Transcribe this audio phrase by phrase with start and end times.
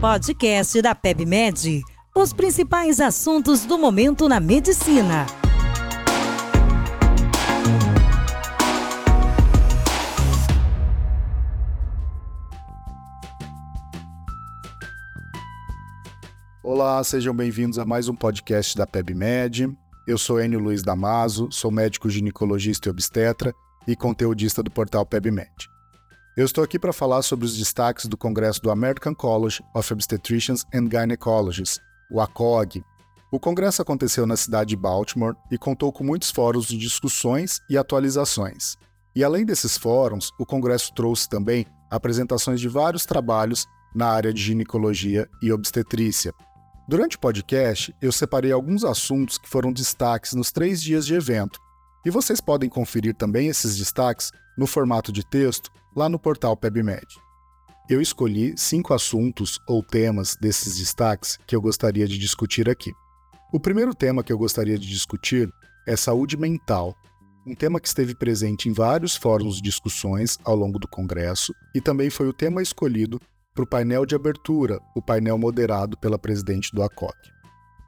[0.00, 1.82] Podcast da PebMed.
[2.16, 5.26] Os principais assuntos do momento na medicina.
[16.64, 19.70] Olá, sejam bem-vindos a mais um podcast da PebMed.
[20.08, 23.52] Eu sou Enio Luiz Damaso, sou médico ginecologista e obstetra
[23.86, 25.69] e conteudista do portal PebMed.
[26.40, 30.64] Eu estou aqui para falar sobre os destaques do Congresso do American College of Obstetricians
[30.74, 31.78] and Gynecologists,
[32.10, 32.82] o ACOG.
[33.30, 37.76] O congresso aconteceu na cidade de Baltimore e contou com muitos fóruns de discussões e
[37.76, 38.78] atualizações.
[39.14, 44.40] E além desses fóruns, o congresso trouxe também apresentações de vários trabalhos na área de
[44.40, 46.32] ginecologia e obstetrícia.
[46.88, 51.60] Durante o podcast, eu separei alguns assuntos que foram destaques nos três dias de evento,
[52.04, 57.06] e vocês podem conferir também esses destaques no formato de texto lá no portal PebMed.
[57.88, 62.92] Eu escolhi cinco assuntos ou temas desses destaques que eu gostaria de discutir aqui.
[63.52, 65.50] O primeiro tema que eu gostaria de discutir
[65.86, 66.94] é saúde mental,
[67.46, 71.80] um tema que esteve presente em vários fóruns de discussões ao longo do Congresso e
[71.80, 73.20] também foi o tema escolhido
[73.54, 77.16] para o painel de abertura, o painel moderado pela presidente do ACOC.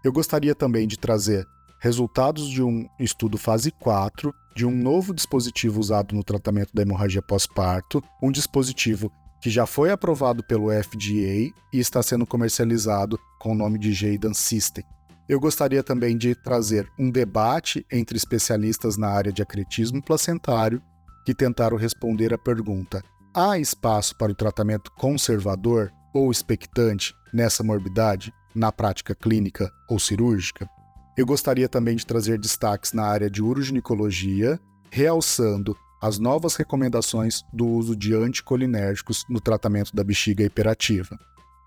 [0.05, 1.47] Eu gostaria também de trazer
[1.83, 7.21] resultados de um estudo fase 4 de um novo dispositivo usado no tratamento da hemorragia
[7.21, 13.55] pós-parto, um dispositivo que já foi aprovado pelo FDA e está sendo comercializado com o
[13.57, 14.85] nome de Jaydan System.
[15.29, 20.81] Eu gostaria também de trazer um debate entre especialistas na área de acretismo placentário
[21.27, 23.03] que tentaram responder à pergunta:
[23.35, 30.69] há espaço para o tratamento conservador ou expectante nessa morbidade na prática clínica ou cirúrgica?
[31.17, 34.59] Eu gostaria também de trazer destaques na área de uroginecologia,
[34.91, 41.17] realçando as novas recomendações do uso de anticolinérgicos no tratamento da bexiga hiperativa.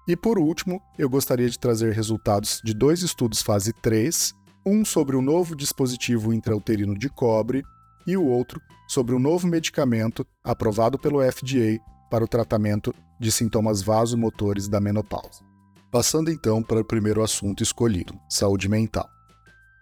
[0.08, 4.34] E por último, eu gostaria de trazer resultados de dois estudos fase 3,
[4.66, 7.64] um sobre o novo dispositivo intrauterino de cobre
[8.06, 13.81] e o outro sobre o novo medicamento aprovado pelo FDA para o tratamento de sintomas
[13.81, 15.44] vasomotores da menopausa.
[15.92, 19.15] Passando então para o primeiro assunto escolhido, saúde mental.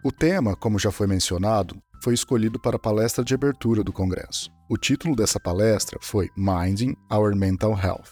[0.06, 4.50] O tema, como já foi mencionado, foi escolhido para a palestra de abertura do Congresso.
[4.68, 8.10] O título dessa palestra foi Minding Our Mental Health.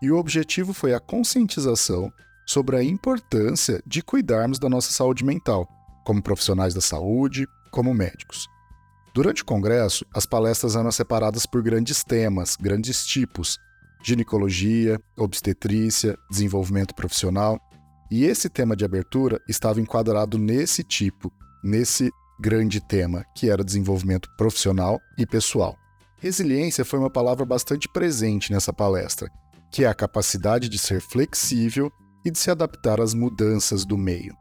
[0.00, 2.10] E o objetivo foi a conscientização
[2.46, 5.68] sobre a importância de cuidarmos da nossa saúde mental,
[6.02, 8.48] como profissionais da saúde, como médicos.
[9.14, 13.58] Durante o congresso, as palestras eram separadas por grandes temas, grandes tipos:
[14.02, 17.60] ginecologia, obstetrícia, desenvolvimento profissional
[18.10, 21.32] e esse tema de abertura estava enquadrado nesse tipo,
[21.62, 22.10] nesse
[22.40, 25.76] grande tema, que era desenvolvimento profissional e pessoal.
[26.18, 29.30] Resiliência foi uma palavra bastante presente nessa palestra,
[29.70, 31.92] que é a capacidade de ser flexível
[32.24, 34.34] e de se adaptar às mudanças do meio.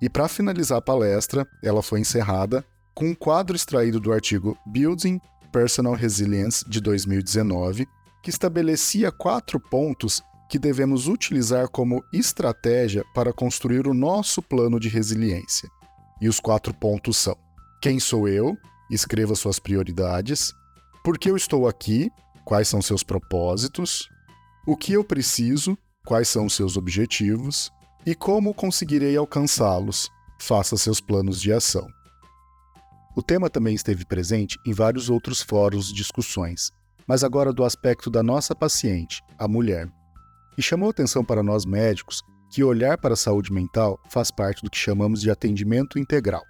[0.00, 2.64] E para finalizar a palestra, ela foi encerrada
[2.94, 5.20] com um quadro extraído do artigo Building
[5.52, 7.86] Personal Resilience de 2019,
[8.22, 14.88] que estabelecia quatro pontos que devemos utilizar como estratégia para construir o nosso plano de
[14.88, 15.70] resiliência.
[16.20, 17.36] E os quatro pontos são:
[17.80, 18.58] quem sou eu?
[18.90, 20.52] Escreva suas prioridades.
[21.04, 22.10] Por que eu estou aqui?
[22.44, 24.08] Quais são seus propósitos?
[24.66, 25.78] O que eu preciso?
[26.04, 27.70] Quais são seus objetivos?
[28.04, 30.10] E como conseguirei alcançá-los?
[30.40, 31.86] Faça seus planos de ação.
[33.16, 36.70] O tema também esteve presente em vários outros fóruns de discussões,
[37.06, 39.88] mas agora do aspecto da nossa paciente, a mulher
[40.56, 44.70] e chamou atenção para nós médicos que olhar para a saúde mental faz parte do
[44.70, 46.42] que chamamos de atendimento integral.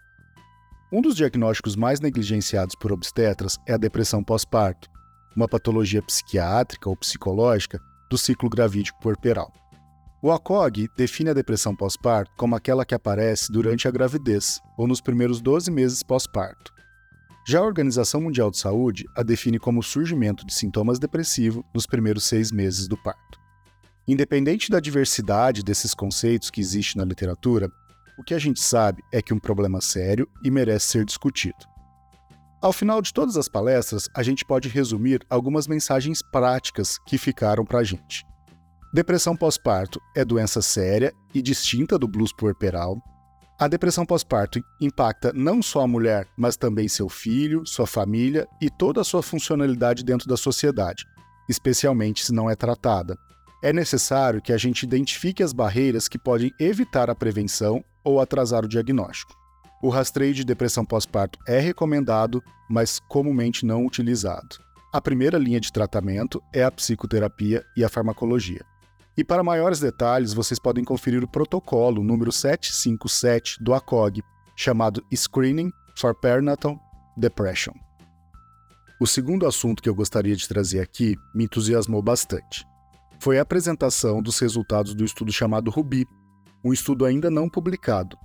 [0.93, 4.89] Um dos diagnósticos mais negligenciados por obstetras é a depressão pós-parto,
[5.37, 7.81] uma patologia psiquiátrica ou psicológica
[8.11, 9.53] do ciclo gravídico puerperal.
[10.23, 15.01] O ACOG define a depressão pós-parto como aquela que aparece durante a gravidez ou nos
[15.01, 16.73] primeiros 12 meses pós-parto.
[17.49, 21.87] Já a Organização Mundial de Saúde a define como o surgimento de sintomas depressivos nos
[21.87, 23.40] primeiros seis meses do parto.
[24.11, 27.71] Independente da diversidade desses conceitos que existe na literatura,
[28.19, 31.55] o que a gente sabe é que um problema sério e merece ser discutido.
[32.61, 37.65] Ao final de todas as palestras, a gente pode resumir algumas mensagens práticas que ficaram
[37.65, 38.27] para a gente.
[38.93, 43.01] Depressão pós-parto é doença séria e distinta do blues puerperal.
[43.61, 48.69] A depressão pós-parto impacta não só a mulher, mas também seu filho, sua família e
[48.69, 51.05] toda a sua funcionalidade dentro da sociedade,
[51.49, 53.17] especialmente se não é tratada
[53.63, 58.65] é necessário que a gente identifique as barreiras que podem evitar a prevenção ou atrasar
[58.65, 59.35] o diagnóstico.
[59.83, 64.59] O rastreio de depressão pós-parto é recomendado, mas comumente não utilizado.
[64.93, 68.65] A primeira linha de tratamento é a psicoterapia e a farmacologia.
[69.17, 74.23] E para maiores detalhes, vocês podem conferir o protocolo número 757 do ACOG,
[74.57, 76.79] chamado Screening for Perinatal
[77.17, 77.73] Depression.
[79.01, 82.67] O segundo assunto que eu gostaria de trazer aqui me entusiasmou bastante.
[83.21, 86.07] Foi a apresentação dos resultados do estudo chamado RUBY,
[86.65, 88.17] um estudo ainda não publicado,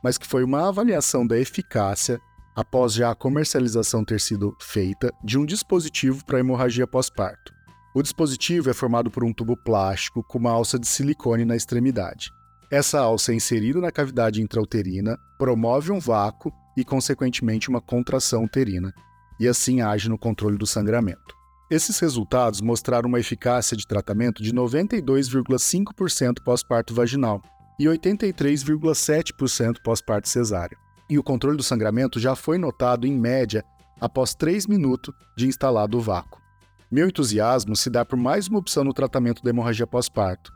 [0.00, 2.20] mas que foi uma avaliação da eficácia
[2.54, 7.52] após já a comercialização ter sido feita de um dispositivo para hemorragia pós-parto.
[7.92, 12.30] O dispositivo é formado por um tubo plástico com uma alça de silicone na extremidade.
[12.70, 18.92] Essa alça é inserida na cavidade intrauterina, promove um vácuo e, consequentemente, uma contração uterina,
[19.40, 21.43] e assim age no controle do sangramento.
[21.74, 27.42] Esses resultados mostraram uma eficácia de tratamento de 92,5% pós-parto vaginal
[27.80, 30.78] e 83,7% pós-parto cesáreo
[31.10, 33.64] e o controle do sangramento já foi notado em média
[34.00, 36.40] após 3 minutos de instalado o vácuo.
[36.88, 40.52] Meu entusiasmo se dá por mais uma opção no tratamento da hemorragia pós-parto,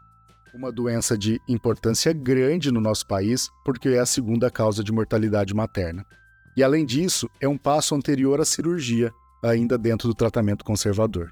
[0.55, 5.53] uma doença de importância grande no nosso país, porque é a segunda causa de mortalidade
[5.53, 6.07] materna.
[6.57, 9.13] E além disso, é um passo anterior à cirurgia,
[9.43, 11.31] ainda dentro do tratamento conservador.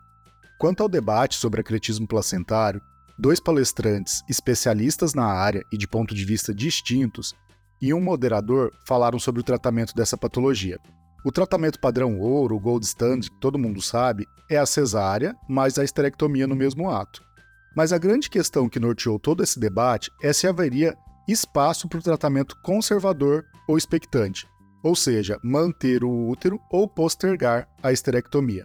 [0.59, 2.81] Quanto ao debate sobre acretismo placentário,
[3.19, 7.35] dois palestrantes especialistas na área e de ponto de vista distintos
[7.81, 10.79] e um moderador falaram sobre o tratamento dessa patologia.
[11.25, 15.79] O tratamento padrão ouro, o gold standard, que todo mundo sabe, é a cesárea mais
[15.79, 17.23] a esterectomia no mesmo ato.
[17.77, 20.97] Mas a grande questão que norteou todo esse debate é se haveria
[21.29, 24.47] espaço para o tratamento conservador ou expectante,
[24.87, 28.65] ou seja, manter o útero ou postergar a esterectomia.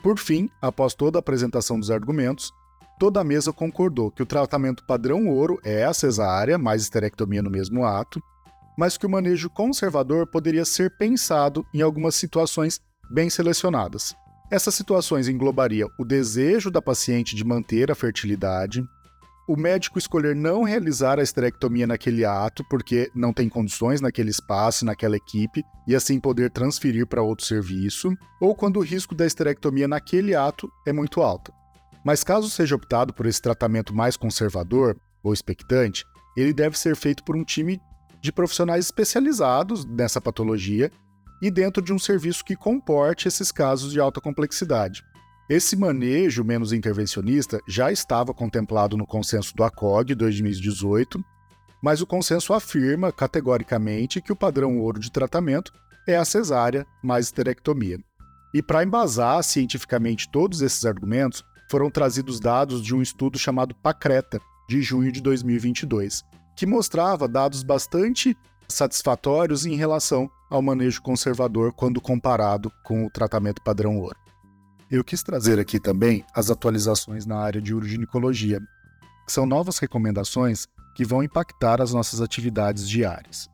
[0.00, 2.52] Por fim, após toda a apresentação dos argumentos,
[3.00, 7.50] toda a mesa concordou que o tratamento padrão ouro é a cesárea mais esterectomia no
[7.50, 8.22] mesmo ato,
[8.78, 12.80] mas que o manejo conservador poderia ser pensado em algumas situações
[13.10, 14.14] bem selecionadas.
[14.48, 18.84] Essas situações englobariam o desejo da paciente de manter a fertilidade,
[19.46, 24.84] o médico escolher não realizar a esterectomia naquele ato porque não tem condições naquele espaço,
[24.84, 29.86] naquela equipe, e assim poder transferir para outro serviço, ou quando o risco da esterectomia
[29.86, 31.52] naquele ato é muito alto.
[32.04, 36.04] Mas caso seja optado por esse tratamento mais conservador ou expectante,
[36.36, 37.80] ele deve ser feito por um time
[38.20, 40.90] de profissionais especializados nessa patologia
[41.40, 45.04] e dentro de um serviço que comporte esses casos de alta complexidade.
[45.48, 51.24] Esse manejo menos intervencionista já estava contemplado no consenso do ACOG 2018,
[51.80, 55.72] mas o consenso afirma categoricamente que o padrão ouro de tratamento
[56.04, 58.00] é a cesárea mais esterectomia.
[58.52, 64.40] E para embasar cientificamente todos esses argumentos, foram trazidos dados de um estudo chamado PACRETA,
[64.68, 66.24] de junho de 2022,
[66.56, 68.36] que mostrava dados bastante
[68.68, 74.25] satisfatórios em relação ao manejo conservador quando comparado com o tratamento padrão ouro.
[74.88, 78.60] Eu quis trazer aqui também as atualizações na área de uroginecologia,
[79.26, 83.48] que são novas recomendações que vão impactar as nossas atividades diárias.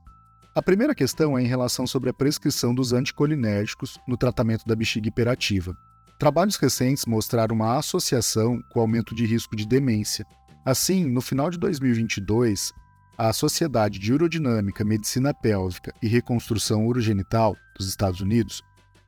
[0.55, 5.09] A primeira questão é em relação sobre a prescrição dos anticolinérgicos no tratamento da bexiga
[5.09, 5.75] hiperativa.
[6.19, 10.27] Trabalhos recentes mostraram uma associação com aumento de risco de demência.
[10.67, 12.75] Assim, no final de 2022,
[13.17, 18.63] a Sociedade de Urodinâmica, Medicina Pélvica e Reconstrução Urogenital dos Estados Unidos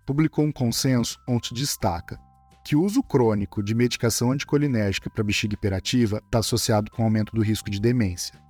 [0.05, 2.19] publicou um consenso onde destaca
[2.65, 7.43] que o uso crônico de medicação anticolinérgica para bexiga hiperativa está associado com aumento do
[7.43, 8.41] risco de demência.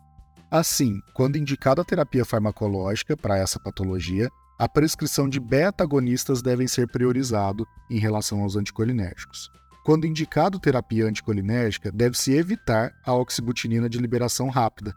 [0.48, 6.86] Assim, quando indicada a terapia farmacológica para essa patologia, a prescrição de beta-agonistas devem ser
[6.86, 9.50] priorizado em relação aos anticolinérgicos.
[9.84, 14.94] Quando indicado terapia anticolinérgica, deve-se evitar a oxibutinina de liberação rápida,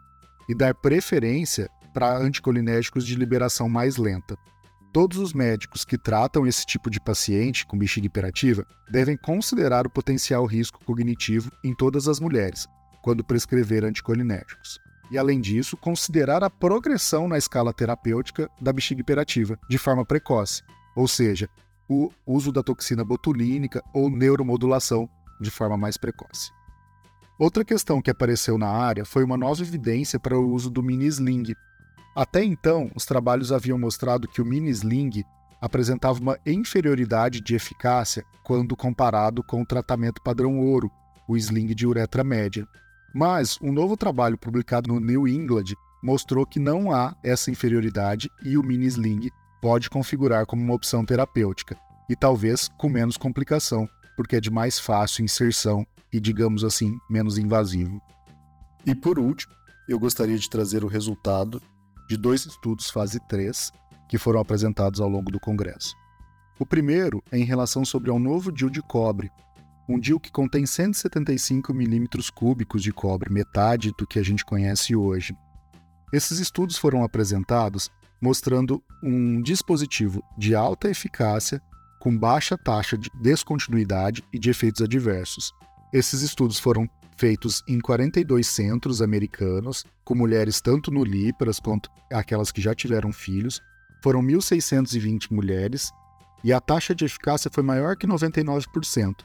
[0.48, 4.36] e dar preferência para anticolinérgicos de liberação mais lenta.
[4.92, 9.90] Todos os médicos que tratam esse tipo de paciente com bexiga hiperativa devem considerar o
[9.90, 12.66] potencial risco cognitivo em todas as mulheres
[13.02, 14.78] quando prescrever anticolinérgicos.
[15.10, 20.62] E, além disso, considerar a progressão na escala terapêutica da bexiga hiperativa de forma precoce,
[20.94, 21.48] ou seja,
[21.88, 25.08] o uso da toxina botulínica ou neuromodulação
[25.40, 26.50] de forma mais precoce.
[27.38, 31.06] Outra questão que apareceu na área foi uma nova evidência para o uso do mini
[31.06, 31.54] sling.
[32.18, 35.24] Até então, os trabalhos haviam mostrado que o mini sling
[35.60, 40.90] apresentava uma inferioridade de eficácia quando comparado com o tratamento padrão ouro,
[41.28, 42.66] o sling de uretra média.
[43.14, 48.58] Mas um novo trabalho publicado no New England mostrou que não há essa inferioridade e
[48.58, 49.30] o mini sling
[49.62, 51.78] pode configurar como uma opção terapêutica,
[52.10, 57.38] e talvez com menos complicação, porque é de mais fácil inserção e, digamos assim, menos
[57.38, 58.02] invasivo.
[58.84, 59.54] E por último,
[59.88, 61.62] eu gostaria de trazer o resultado
[62.08, 63.70] de dois estudos fase 3
[64.08, 65.94] que foram apresentados ao longo do Congresso.
[66.58, 69.30] O primeiro é em relação sobre um novo DIU de cobre,
[69.88, 74.96] um DIU que contém 175 milímetros cúbicos de cobre, metade do que a gente conhece
[74.96, 75.36] hoje.
[76.12, 81.62] Esses estudos foram apresentados mostrando um dispositivo de alta eficácia
[82.00, 85.52] com baixa taxa de descontinuidade e de efeitos adversos.
[85.92, 86.88] Esses estudos foram
[87.18, 93.60] feitos em 42 centros americanos, com mulheres tanto nulíparas quanto aquelas que já tiveram filhos.
[94.02, 95.90] Foram 1.620 mulheres
[96.44, 99.16] e a taxa de eficácia foi maior que 99%,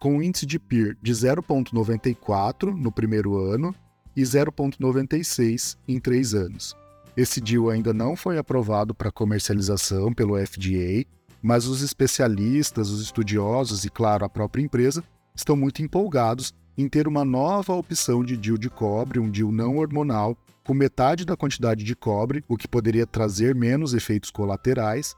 [0.00, 3.74] com um índice de PIR de 0,94 no primeiro ano
[4.16, 6.74] e 0,96 em três anos.
[7.16, 11.06] Esse deal ainda não foi aprovado para comercialização pelo FDA,
[11.40, 15.02] mas os especialistas, os estudiosos e, claro, a própria empresa
[15.36, 19.78] estão muito empolgados em ter uma nova opção de DIU de cobre, um DIU não
[19.78, 25.14] hormonal, com metade da quantidade de cobre, o que poderia trazer menos efeitos colaterais,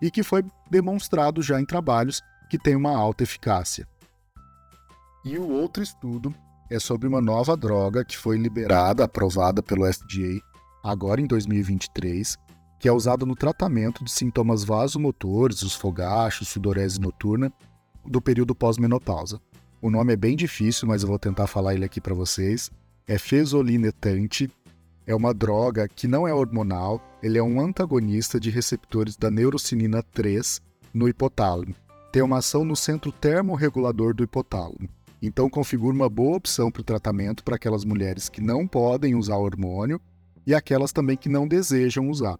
[0.00, 3.86] e que foi demonstrado já em trabalhos que tem uma alta eficácia.
[5.24, 6.34] E o outro estudo
[6.70, 10.40] é sobre uma nova droga que foi liberada, aprovada pelo FDA
[10.82, 12.36] agora em 2023,
[12.80, 17.52] que é usada no tratamento de sintomas vasomotores, os fogachos, sudorese noturna,
[18.04, 19.40] do período pós-menopausa.
[19.82, 22.70] O nome é bem difícil, mas eu vou tentar falar ele aqui para vocês.
[23.04, 24.48] É fesolinetante.
[25.04, 30.00] É uma droga que não é hormonal, ele é um antagonista de receptores da neurocinina
[30.00, 30.62] 3
[30.94, 31.74] no hipotálamo.
[32.12, 34.88] Tem uma ação no centro termorregulador do hipotálamo.
[35.20, 39.36] Então configura uma boa opção para o tratamento para aquelas mulheres que não podem usar
[39.36, 40.00] hormônio
[40.46, 42.38] e aquelas também que não desejam usar.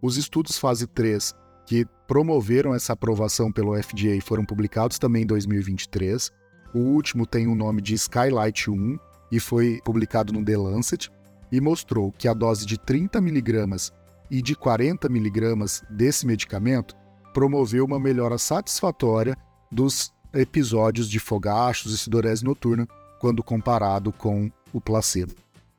[0.00, 1.34] Os estudos fase 3
[1.66, 6.30] que promoveram essa aprovação pelo FDA foram publicados também em 2023
[6.74, 8.98] o último tem o nome de Skylight 1
[9.30, 11.10] e foi publicado no The Lancet
[11.50, 13.92] e mostrou que a dose de 30 miligramas
[14.30, 16.96] e de 40 miligramas desse medicamento
[17.32, 19.36] promoveu uma melhora satisfatória
[19.70, 22.88] dos episódios de fogachos e sidorese noturna
[23.20, 25.34] quando comparado com o placebo.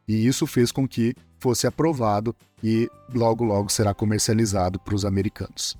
[0.07, 5.77] E isso fez com que fosse aprovado e logo logo será comercializado para os americanos.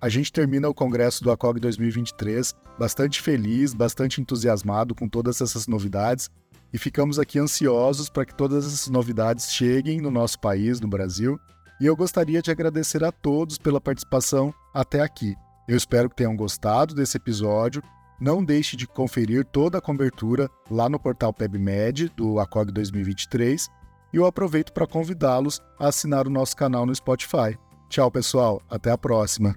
[0.00, 5.66] A gente termina o congresso do ACOG 2023 bastante feliz, bastante entusiasmado com todas essas
[5.66, 6.30] novidades
[6.72, 11.38] e ficamos aqui ansiosos para que todas essas novidades cheguem no nosso país, no Brasil.
[11.78, 15.34] E eu gostaria de agradecer a todos pela participação até aqui.
[15.68, 17.82] Eu espero que tenham gostado desse episódio.
[18.18, 23.68] Não deixe de conferir toda a cobertura lá no portal PebMed do ACOG 2023
[24.14, 27.58] e eu aproveito para convidá-los a assinar o nosso canal no Spotify.
[27.90, 28.62] Tchau, pessoal.
[28.70, 29.54] Até a próxima.